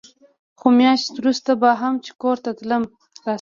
[0.59, 2.83] خو مياشت وروسته به هم چې کور ته تلم.